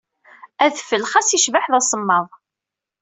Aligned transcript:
Adfel, 0.65 1.03
xas 1.11 1.29
icbeḥ 1.37 1.65
d 1.71 1.73
asemmaḍ. 1.79 2.27